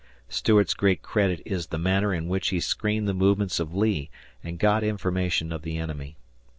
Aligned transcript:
Stuart's 0.29 0.73
great 0.73 1.03
credit 1.03 1.43
is 1.45 1.67
the 1.67 1.77
manner 1.77 2.11
in 2.11 2.27
which 2.27 2.49
he 2.49 2.59
screened 2.59 3.07
the 3.07 3.13
movements 3.13 3.59
of 3.59 3.75
Lee 3.75 4.09
and 4.43 4.57
got 4.57 4.83
information 4.83 5.51
of 5.51 5.61
the 5.61 5.77
enemy. 5.77 6.17